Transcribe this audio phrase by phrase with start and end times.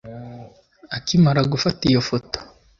[0.97, 2.37] Akimara gufata iyo foto